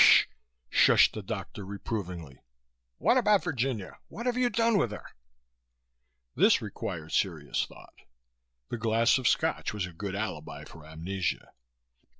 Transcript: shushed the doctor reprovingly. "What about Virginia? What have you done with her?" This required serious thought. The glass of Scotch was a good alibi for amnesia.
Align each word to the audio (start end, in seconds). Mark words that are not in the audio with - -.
shushed 0.71 1.13
the 1.13 1.21
doctor 1.21 1.63
reprovingly. 1.63 2.39
"What 2.97 3.17
about 3.19 3.43
Virginia? 3.43 3.99
What 4.07 4.25
have 4.25 4.35
you 4.35 4.49
done 4.49 4.79
with 4.79 4.89
her?" 4.89 5.05
This 6.33 6.59
required 6.59 7.11
serious 7.11 7.67
thought. 7.67 8.01
The 8.69 8.79
glass 8.79 9.19
of 9.19 9.27
Scotch 9.27 9.75
was 9.75 9.85
a 9.85 9.93
good 9.93 10.15
alibi 10.15 10.63
for 10.63 10.87
amnesia. 10.87 11.51